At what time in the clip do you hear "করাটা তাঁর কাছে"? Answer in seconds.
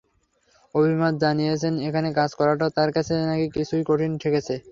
2.39-3.13